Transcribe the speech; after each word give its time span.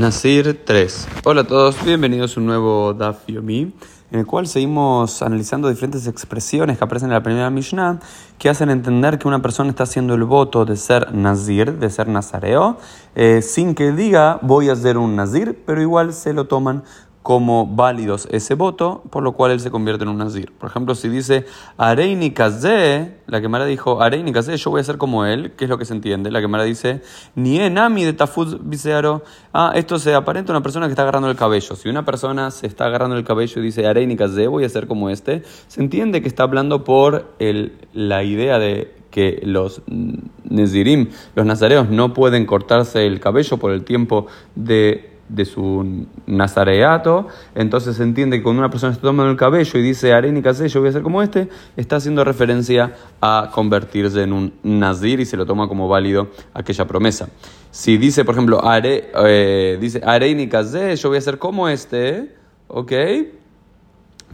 Nasir 0.00 0.64
3. 0.64 1.08
Hola 1.26 1.42
a 1.42 1.46
todos, 1.46 1.84
bienvenidos 1.84 2.34
a 2.34 2.40
un 2.40 2.46
nuevo 2.46 2.94
Daf 2.94 3.26
Yomi, 3.26 3.74
en 4.10 4.18
el 4.18 4.24
cual 4.24 4.46
seguimos 4.46 5.20
analizando 5.20 5.68
diferentes 5.68 6.06
expresiones 6.06 6.78
que 6.78 6.84
aparecen 6.84 7.10
en 7.10 7.16
la 7.16 7.22
primera 7.22 7.50
Mishnah 7.50 8.00
que 8.38 8.48
hacen 8.48 8.70
entender 8.70 9.18
que 9.18 9.28
una 9.28 9.42
persona 9.42 9.68
está 9.68 9.82
haciendo 9.82 10.14
el 10.14 10.24
voto 10.24 10.64
de 10.64 10.78
ser 10.78 11.14
Nazir, 11.14 11.74
de 11.74 11.90
ser 11.90 12.08
Nazareo, 12.08 12.78
eh, 13.14 13.42
sin 13.42 13.74
que 13.74 13.92
diga 13.92 14.38
voy 14.40 14.70
a 14.70 14.74
ser 14.74 14.96
un 14.96 15.16
Nazir, 15.16 15.62
pero 15.66 15.82
igual 15.82 16.14
se 16.14 16.32
lo 16.32 16.46
toman 16.46 16.82
como 17.22 17.66
válidos 17.66 18.26
ese 18.30 18.54
voto, 18.54 19.02
por 19.10 19.22
lo 19.22 19.32
cual 19.32 19.52
él 19.52 19.60
se 19.60 19.70
convierte 19.70 20.04
en 20.04 20.08
un 20.08 20.18
nazir. 20.18 20.52
Por 20.52 20.70
ejemplo, 20.70 20.94
si 20.94 21.08
dice 21.08 21.44
Areini 21.76 22.30
Kazé, 22.30 23.18
la 23.26 23.42
quemara 23.42 23.66
dijo 23.66 24.00
Areini 24.00 24.32
Kazé, 24.32 24.56
yo 24.56 24.70
voy 24.70 24.80
a 24.80 24.84
ser 24.84 24.96
como 24.96 25.26
él, 25.26 25.52
¿qué 25.56 25.64
es 25.64 25.70
lo 25.70 25.76
que 25.76 25.84
se 25.84 25.92
entiende? 25.92 26.30
La 26.30 26.40
quemara 26.40 26.64
dice 26.64 27.02
Ni 27.34 27.60
enami 27.60 28.04
de 28.04 28.14
Tafuz 28.14 28.66
Visearo. 28.66 29.22
Ah, 29.52 29.72
esto 29.74 29.98
se 29.98 30.14
aparenta 30.14 30.52
una 30.52 30.62
persona 30.62 30.86
que 30.86 30.92
está 30.92 31.02
agarrando 31.02 31.28
el 31.28 31.36
cabello. 31.36 31.76
Si 31.76 31.90
una 31.90 32.06
persona 32.06 32.50
se 32.50 32.66
está 32.66 32.86
agarrando 32.86 33.16
el 33.16 33.24
cabello 33.24 33.60
y 33.60 33.64
dice 33.64 33.86
Areini 33.86 34.16
Kazé, 34.16 34.46
voy 34.46 34.64
a 34.64 34.68
ser 34.70 34.86
como 34.86 35.10
este, 35.10 35.42
se 35.68 35.80
entiende 35.80 36.22
que 36.22 36.28
está 36.28 36.44
hablando 36.44 36.84
por 36.84 37.34
el, 37.38 37.74
la 37.92 38.22
idea 38.22 38.58
de 38.58 38.94
que 39.10 39.40
los 39.42 39.82
Nezirim, 40.44 41.10
los 41.34 41.44
nazareos, 41.44 41.90
no 41.90 42.14
pueden 42.14 42.46
cortarse 42.46 43.06
el 43.06 43.20
cabello 43.20 43.58
por 43.58 43.72
el 43.72 43.84
tiempo 43.84 44.26
de 44.54 45.09
de 45.30 45.44
su 45.44 46.06
nazareato, 46.26 47.28
entonces 47.54 47.96
se 47.96 48.02
entiende 48.02 48.38
que 48.38 48.42
cuando 48.42 48.60
una 48.60 48.70
persona 48.70 48.92
está 48.92 49.02
tomando 49.02 49.30
el 49.30 49.36
cabello 49.36 49.78
y 49.78 49.82
dice 49.82 50.12
Areni 50.12 50.42
sé, 50.52 50.68
yo 50.68 50.80
voy 50.80 50.88
a 50.88 50.92
ser 50.92 51.02
como 51.02 51.22
este, 51.22 51.48
está 51.76 51.96
haciendo 51.96 52.24
referencia 52.24 52.94
a 53.20 53.50
convertirse 53.54 54.22
en 54.22 54.32
un 54.32 54.52
nazir 54.62 55.20
y 55.20 55.24
se 55.24 55.36
lo 55.36 55.46
toma 55.46 55.68
como 55.68 55.88
válido 55.88 56.28
aquella 56.52 56.86
promesa. 56.86 57.28
Si 57.70 57.96
dice, 57.96 58.24
por 58.24 58.34
ejemplo, 58.34 58.64
Are, 58.64 59.10
eh, 59.26 59.78
dice 59.80 60.00
yo 60.96 61.08
voy 61.08 61.18
a 61.18 61.20
ser 61.20 61.38
como 61.38 61.68
este, 61.68 62.34
¿ok? 62.68 62.92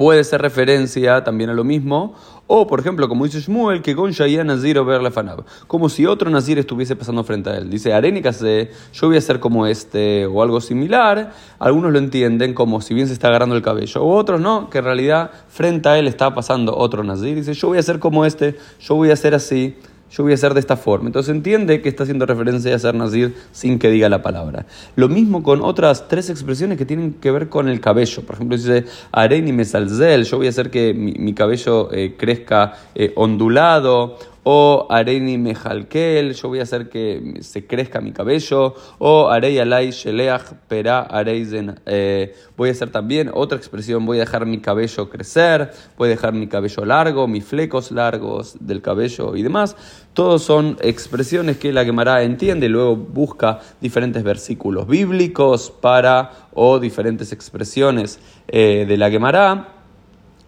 Puede 0.00 0.24
ser 0.24 0.40
referencia 0.40 1.22
también 1.24 1.50
a 1.50 1.52
lo 1.52 1.62
mismo. 1.62 2.14
O, 2.46 2.66
por 2.66 2.80
ejemplo, 2.80 3.06
como 3.06 3.26
dice 3.26 3.40
Shmuel, 3.40 3.82
que 3.82 3.94
con 3.94 4.12
Shaya 4.12 4.42
Nazir 4.44 4.78
o 4.78 5.10
fanab. 5.10 5.44
Como 5.66 5.90
si 5.90 6.06
otro 6.06 6.30
Nazir 6.30 6.58
estuviese 6.58 6.96
pasando 6.96 7.22
frente 7.22 7.50
a 7.50 7.58
él. 7.58 7.68
Dice, 7.68 7.92
Arenikase, 7.92 8.70
yo 8.94 9.08
voy 9.08 9.18
a 9.18 9.20
ser 9.20 9.40
como 9.40 9.66
este 9.66 10.24
o 10.24 10.42
algo 10.42 10.62
similar. 10.62 11.34
Algunos 11.58 11.92
lo 11.92 11.98
entienden 11.98 12.54
como 12.54 12.80
si 12.80 12.94
bien 12.94 13.08
se 13.08 13.12
está 13.12 13.28
agarrando 13.28 13.56
el 13.56 13.60
cabello. 13.60 14.02
O 14.02 14.16
otros 14.16 14.40
no, 14.40 14.70
que 14.70 14.78
en 14.78 14.84
realidad 14.84 15.32
frente 15.48 15.90
a 15.90 15.98
él 15.98 16.06
está 16.06 16.34
pasando 16.34 16.74
otro 16.74 17.04
Nazir. 17.04 17.34
Dice, 17.34 17.52
yo 17.52 17.68
voy 17.68 17.76
a 17.76 17.82
ser 17.82 17.98
como 17.98 18.24
este, 18.24 18.56
yo 18.80 18.94
voy 18.94 19.10
a 19.10 19.16
ser 19.16 19.34
así 19.34 19.76
yo 20.10 20.22
voy 20.24 20.32
a 20.32 20.34
hacer 20.34 20.54
de 20.54 20.60
esta 20.60 20.76
forma. 20.76 21.08
Entonces 21.08 21.34
entiende 21.34 21.80
que 21.80 21.88
está 21.88 22.02
haciendo 22.02 22.26
referencia 22.26 22.74
a 22.74 22.78
ser 22.78 22.94
nazir 22.94 23.34
sin 23.52 23.78
que 23.78 23.90
diga 23.90 24.08
la 24.08 24.22
palabra. 24.22 24.66
Lo 24.96 25.08
mismo 25.08 25.42
con 25.42 25.62
otras 25.62 26.08
tres 26.08 26.30
expresiones 26.30 26.78
que 26.78 26.84
tienen 26.84 27.14
que 27.14 27.30
ver 27.30 27.48
con 27.48 27.68
el 27.68 27.80
cabello. 27.80 28.22
Por 28.22 28.34
ejemplo, 28.34 28.56
dice 28.56 28.84
Areni 29.12 29.52
mesalzel, 29.52 30.24
yo 30.24 30.38
voy 30.38 30.46
a 30.46 30.50
hacer 30.50 30.70
que 30.70 30.92
mi, 30.94 31.32
cabello 31.34 31.92
eh, 31.92 32.16
crezca 32.18 32.74
eh, 32.94 33.12
ondulado 33.14 34.18
o 34.42 34.86
Areni 34.88 35.38
Mejalkel, 35.38 36.34
yo 36.34 36.48
voy 36.48 36.60
a 36.60 36.62
hacer 36.62 36.88
que 36.88 37.34
se 37.40 37.66
crezca 37.66 38.00
mi 38.00 38.12
cabello, 38.12 38.74
o 38.98 39.28
Arei 39.28 39.58
Alay 39.58 39.90
Sheleach 39.90 40.54
Pera 40.68 41.00
Arei 41.00 41.46
eh, 41.86 42.34
voy 42.56 42.70
a 42.70 42.72
hacer 42.72 42.90
también 42.90 43.30
otra 43.34 43.58
expresión, 43.58 44.06
voy 44.06 44.18
a 44.18 44.20
dejar 44.20 44.46
mi 44.46 44.60
cabello 44.60 45.10
crecer, 45.10 45.70
voy 45.98 46.08
a 46.08 46.10
dejar 46.10 46.32
mi 46.32 46.46
cabello 46.46 46.84
largo, 46.84 47.28
mis 47.28 47.44
flecos 47.44 47.90
largos 47.90 48.56
del 48.60 48.80
cabello 48.82 49.36
y 49.36 49.42
demás. 49.42 49.76
Todos 50.14 50.42
son 50.42 50.76
expresiones 50.80 51.58
que 51.58 51.72
la 51.72 51.84
Gemara 51.84 52.22
entiende, 52.22 52.68
luego 52.68 52.96
busca 52.96 53.60
diferentes 53.80 54.22
versículos 54.22 54.86
bíblicos 54.86 55.70
para, 55.70 56.48
o 56.52 56.78
diferentes 56.78 57.32
expresiones 57.32 58.18
eh, 58.48 58.86
de 58.88 58.96
la 58.96 59.10
Gemara 59.10 59.79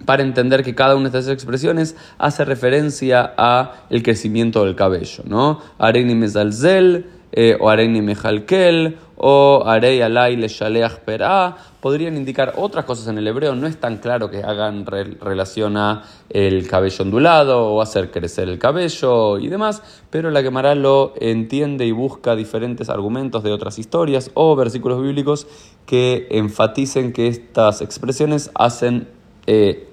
para 0.05 0.23
entender 0.23 0.63
que 0.63 0.75
cada 0.75 0.97
una 0.97 1.11
de 1.11 1.19
estas 1.19 1.33
expresiones 1.33 1.97
hace 2.19 2.45
referencia 2.45 3.35
a 3.37 3.85
el 3.91 4.03
crecimiento 4.03 4.65
del 4.65 4.75
cabello, 4.75 5.23
¿no? 5.27 5.61
Areni 5.79 6.15
mezalzel, 6.15 7.07
eh, 7.35 7.57
o 7.59 7.71
areni 7.71 8.03
mejalkel, 8.03 8.99
o 9.17 9.63
arei 9.65 10.03
alay 10.03 10.37
le 10.37 10.49
shaleach 10.49 10.99
perá, 11.07 11.57
podrían 11.81 12.17
indicar 12.17 12.55
otras 12.57 12.85
cosas 12.85 13.07
en 13.07 13.17
el 13.17 13.27
hebreo, 13.27 13.55
no 13.55 13.67
es 13.67 13.79
tan 13.79 13.99
claro 13.99 14.29
que 14.29 14.43
hagan 14.43 14.85
relación 14.85 15.77
a 15.77 16.03
el 16.29 16.67
cabello 16.69 17.05
ondulado 17.05 17.73
o 17.73 17.81
hacer 17.81 18.11
crecer 18.11 18.49
el 18.49 18.59
cabello 18.59 19.39
y 19.39 19.49
demás, 19.49 19.83
pero 20.11 20.31
la 20.31 20.43
Gemara 20.43 20.75
lo 20.75 21.15
entiende 21.21 21.87
y 21.87 21.93
busca 21.93 22.37
diferentes 22.37 22.91
argumentos 22.91 23.43
de 23.43 23.53
otras 23.53 23.79
historias 23.79 24.31
o 24.35 24.55
versículos 24.55 25.01
bíblicos 25.01 25.47
que 25.87 26.27
enfaticen 26.33 27.13
que 27.13 27.29
estas 27.29 27.81
expresiones 27.81 28.51
hacen 28.55 29.09
eh, 29.47 29.89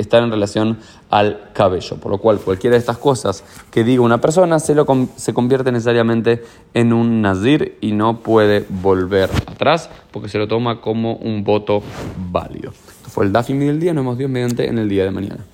estar 0.00 0.22
en 0.22 0.30
relación 0.30 0.78
al 1.10 1.50
cabello. 1.52 1.96
Por 1.96 2.10
lo 2.10 2.18
cual, 2.18 2.38
cualquiera 2.38 2.74
de 2.74 2.80
estas 2.80 2.98
cosas 2.98 3.44
que 3.70 3.84
diga 3.84 4.02
una 4.02 4.20
persona 4.20 4.58
se, 4.58 4.74
lo, 4.74 4.86
se 5.16 5.34
convierte 5.34 5.72
necesariamente 5.72 6.42
en 6.74 6.92
un 6.92 7.22
nazir 7.22 7.76
y 7.80 7.92
no 7.92 8.18
puede 8.20 8.64
volver 8.68 9.30
atrás 9.46 9.90
porque 10.10 10.28
se 10.28 10.38
lo 10.38 10.48
toma 10.48 10.80
como 10.80 11.14
un 11.14 11.44
voto 11.44 11.82
válido. 12.30 12.70
Esto 12.70 13.10
fue 13.10 13.26
el 13.26 13.32
Dafim 13.32 13.58
del 13.58 13.80
día. 13.80 13.92
Nos 13.92 14.04
vemos 14.04 14.18
Dios 14.18 14.30
mediante 14.30 14.68
en 14.68 14.78
el 14.78 14.88
día 14.88 15.04
de 15.04 15.10
mañana. 15.10 15.44